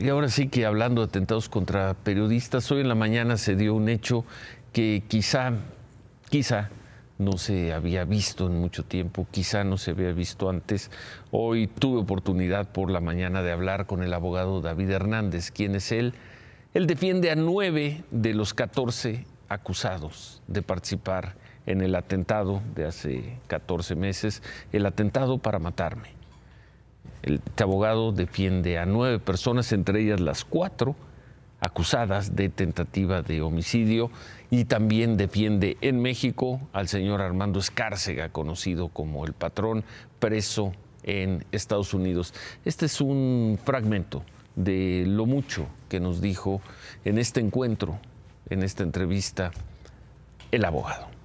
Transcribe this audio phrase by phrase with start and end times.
[0.00, 3.74] y ahora sí que hablando de atentados contra periodistas, hoy en la mañana se dio
[3.74, 4.24] un hecho
[4.72, 5.52] que quizá,
[6.30, 6.70] quizá
[7.18, 10.90] no se había visto en mucho tiempo, quizá no se había visto antes.
[11.30, 15.92] Hoy tuve oportunidad por la mañana de hablar con el abogado David Hernández, quien es
[15.92, 16.14] él.
[16.72, 21.34] Él defiende a nueve de los 14 acusados de participar
[21.66, 24.42] en el atentado de hace 14 meses,
[24.72, 26.19] el atentado para matarme.
[27.22, 30.96] El este abogado defiende a nueve personas, entre ellas las cuatro
[31.60, 34.10] acusadas de tentativa de homicidio
[34.50, 39.84] y también defiende en México al señor Armando Escárcega, conocido como el patrón,
[40.18, 42.34] preso en Estados Unidos.
[42.64, 44.24] Este es un fragmento
[44.56, 46.60] de lo mucho que nos dijo
[47.04, 47.98] en este encuentro,
[48.48, 49.50] en esta entrevista,
[50.50, 51.19] el abogado.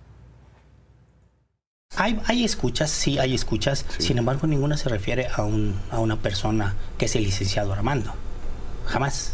[1.98, 6.76] Hay, escuchas, sí, hay escuchas, sin embargo ninguna se refiere a, un, a una persona
[6.98, 8.13] que es el licenciado Armando.
[8.85, 9.34] Jamás.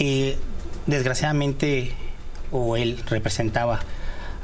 [0.00, 0.36] Eh,
[0.86, 1.92] desgraciadamente,
[2.50, 3.80] o él representaba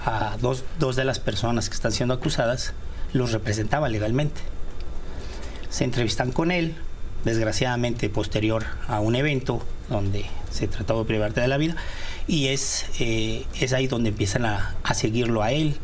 [0.04, 2.74] a dos, dos de las personas que están siendo acusadas,
[3.12, 4.40] los representaba legalmente.
[5.68, 6.76] Se entrevistan con él,
[7.24, 11.74] desgraciadamente posterior a un evento donde se trató de privarte de la vida,
[12.28, 15.76] y es, eh, es ahí donde empiezan a, a seguirlo a él,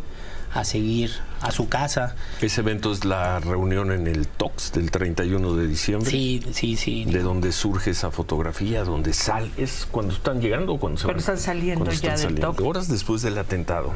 [0.56, 2.16] a seguir a su casa.
[2.40, 6.10] Ese evento es la reunión en el TOX del 31 de diciembre.
[6.10, 7.04] Sí, sí, sí.
[7.04, 11.20] De donde surge esa fotografía, donde sale, es cuando están llegando o cuando se cuando
[11.20, 12.60] están saliendo ya del TOX.
[12.62, 13.92] Horas después del atentado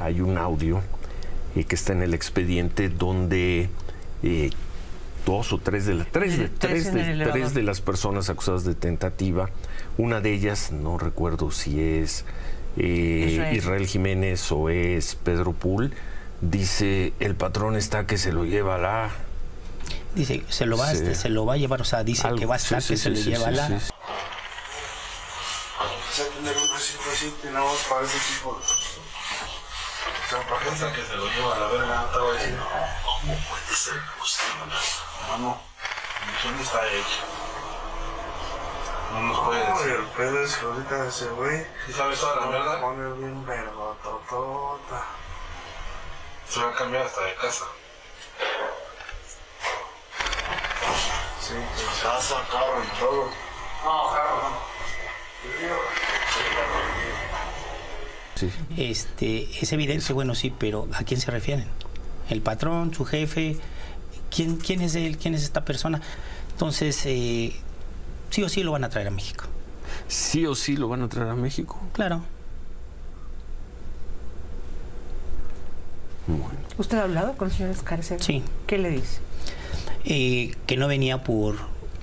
[0.00, 0.80] hay un audio
[1.54, 3.68] eh, que está en el expediente donde
[4.22, 4.50] eh,
[5.26, 8.74] dos o tres de, las tres, de, tres, de, tres de las personas acusadas de
[8.74, 9.50] tentativa,
[9.98, 12.24] una de ellas, no recuerdo si es
[12.78, 13.86] eh, Israel.
[13.86, 15.94] Jiménez o es Pedro Pool,
[16.40, 18.78] dice el patrón está que se lo lleva a.
[18.78, 19.10] La...
[20.14, 22.54] Dice, se lo va, este, se lo va a llevar, o sea, dice que va
[22.54, 23.50] a estar que se lo lleva a.
[23.50, 23.66] la...
[23.68, 23.80] tener
[26.56, 28.58] un recinto así, tenemos para ese tipo
[30.28, 32.66] que se lo lleva a la verga, estaba diciendo,
[33.02, 34.74] ¿cómo puede ser posible?
[35.30, 35.58] Mano,
[36.44, 37.37] ¿dónde está hecho?
[39.18, 39.96] No nos puede decir.
[39.98, 41.66] el pedo es que ahorita ese güey.
[41.88, 42.80] ¿Y sabes toda la verdad?
[42.80, 45.04] Pone bien vergototota.
[46.48, 47.64] Se va a cambiar hasta de casa.
[51.40, 51.54] Sí,
[52.02, 53.24] casa, carro y todo.
[53.84, 54.68] No, carro no.
[58.36, 58.52] Sí.
[58.76, 61.66] Este, es evidente, bueno, sí, pero ¿a quién se refieren?
[62.28, 63.56] ¿El patrón, su jefe?
[64.30, 65.18] ¿Quién, quién es él?
[65.18, 66.00] ¿Quién es esta persona?
[66.52, 67.60] Entonces, eh,
[68.30, 69.44] sí o sí lo van a traer a México.
[70.06, 71.80] ¿Sí o sí lo van a traer a México?
[71.92, 72.22] Claro.
[76.76, 78.22] ¿Usted ha hablado con el señor Escárcega?
[78.22, 78.42] Sí.
[78.66, 79.20] ¿Qué le dice?
[80.04, 81.56] Eh, que no venía por,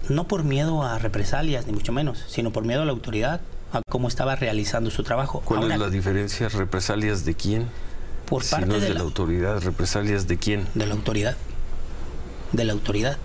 [0.10, 3.82] no por miedo a represalias, ni mucho menos, sino por miedo a la autoridad, a
[3.90, 5.42] cómo estaba realizando su trabajo.
[5.46, 6.50] ¿Cuál es la diferencia?
[6.50, 7.68] ¿Represalias de quién?
[8.28, 10.68] Por parte no es de, la, autoridad, ¿represalias de quién?
[10.74, 11.38] De la autoridad.
[12.52, 13.18] De la autoridad.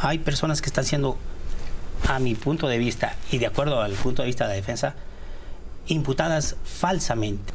[0.00, 1.18] Hay personas que están siendo
[2.08, 4.94] a mi punto de vista y de acuerdo al punto de vista de la defensa,
[5.86, 7.52] imputadas falsamente.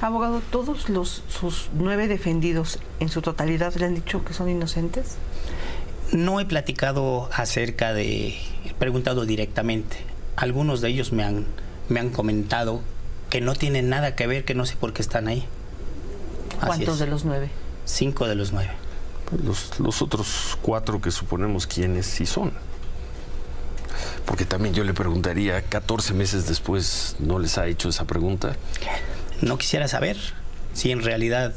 [0.00, 5.16] Abogado, ¿todos los, sus nueve defendidos en su totalidad le han dicho que son inocentes?
[6.12, 9.96] No he platicado acerca de, he preguntado directamente.
[10.36, 11.46] Algunos de ellos me han,
[11.88, 12.80] me han comentado
[13.30, 15.46] que no tienen nada que ver, que no sé por qué están ahí.
[16.64, 17.50] ¿Cuántos de los nueve?
[17.84, 18.72] Cinco de los nueve.
[19.44, 22.52] Los, los otros cuatro que suponemos quiénes sí son.
[24.26, 28.56] Porque también yo le preguntaría, 14 meses después, ¿no les ha hecho esa pregunta?
[29.40, 30.16] No quisiera saber
[30.74, 31.54] si en realidad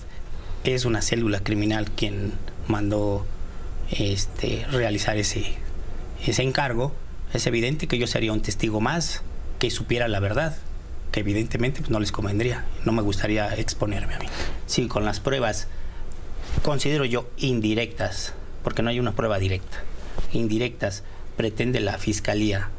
[0.63, 2.33] es una célula criminal quien
[2.67, 3.25] mandó
[3.91, 5.53] este, realizar ese,
[6.25, 6.93] ese encargo.
[7.33, 9.21] Es evidente que yo sería un testigo más
[9.59, 10.57] que supiera la verdad,
[11.11, 12.65] que evidentemente pues, no les convendría.
[12.83, 14.25] No me gustaría exponerme a mí.
[14.65, 15.67] Sí, con las pruebas,
[16.63, 18.33] considero yo indirectas,
[18.63, 19.83] porque no hay una prueba directa,
[20.33, 21.03] indirectas
[21.35, 22.69] pretende la fiscalía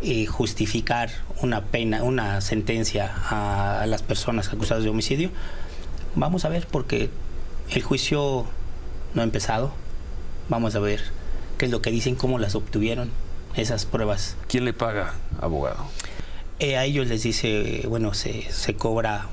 [0.00, 1.10] eh, justificar
[1.42, 5.30] una pena, una sentencia a, las personas acusadas de homicidio,
[6.14, 7.10] vamos a ver porque
[7.70, 8.46] el juicio
[9.14, 9.72] no ha empezado.
[10.48, 11.02] Vamos a ver
[11.58, 13.10] qué es lo que dicen, cómo las obtuvieron
[13.56, 14.36] esas pruebas.
[14.46, 15.84] ¿Quién le paga, abogado?
[16.60, 19.26] Eh, a ellos les dice, bueno, se, se cobra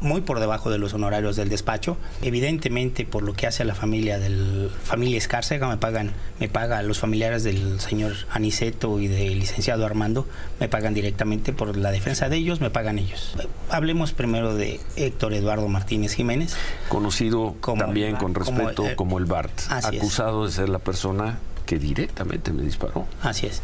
[0.00, 1.96] muy por debajo de los honorarios del despacho.
[2.22, 6.82] Evidentemente, por lo que hace a la familia del familia Escárcega, me pagan, me paga
[6.82, 10.26] los familiares del señor Aniceto y del licenciado Armando,
[10.60, 13.34] me pagan directamente por la defensa de ellos, me pagan ellos.
[13.70, 16.56] Hablemos primero de Héctor Eduardo Martínez Jiménez.
[16.88, 22.52] Conocido también con respeto como, eh, el BART, acusado de ser la persona que directamente
[22.52, 23.06] me disparó.
[23.22, 23.62] Así es.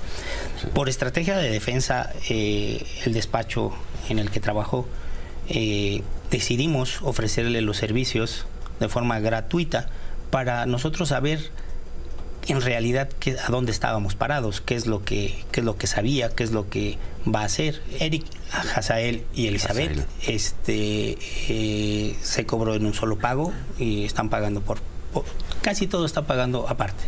[0.75, 3.73] Por estrategia de defensa, eh, el despacho
[4.09, 4.87] en el que trabajo,
[5.50, 8.47] eh, decidimos ofrecerle los servicios
[8.81, 9.88] de forma gratuita
[10.31, 11.50] para nosotros saber
[12.49, 15.87] en realidad qué, a dónde estábamos parados, qué es lo que qué es lo que
[15.87, 17.82] sabía, qué es lo que va a hacer.
[18.00, 18.25] Eric,
[18.75, 20.06] Hazael y Elizabeth, Hazael.
[20.26, 21.19] este
[21.49, 24.79] eh, se cobró en un solo pago y están pagando por,
[25.12, 25.25] por-
[25.61, 27.05] casi todo está pagando aparte.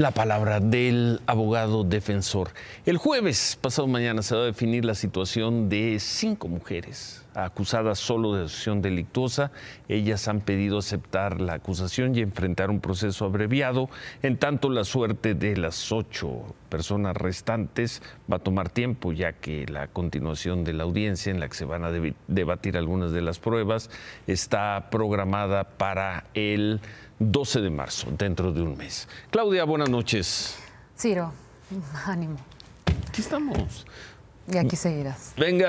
[0.00, 2.52] La palabra del abogado defensor.
[2.86, 8.34] El jueves, pasado mañana, se va a definir la situación de cinco mujeres acusadas solo
[8.34, 9.50] de asociación delictuosa.
[9.88, 13.88] Ellas han pedido aceptar la acusación y enfrentar un proceso abreviado.
[14.22, 19.66] En tanto, la suerte de las ocho personas restantes va a tomar tiempo, ya que
[19.66, 21.90] la continuación de la audiencia en la que se van a
[22.28, 23.90] debatir algunas de las pruebas
[24.26, 26.80] está programada para el
[27.18, 29.08] 12 de marzo, dentro de un mes.
[29.30, 30.58] Claudia, buenas noches.
[30.96, 31.32] Ciro,
[32.06, 32.36] ánimo.
[33.08, 33.86] Aquí estamos.
[34.52, 35.34] Y aquí seguirás.
[35.36, 35.68] Venga.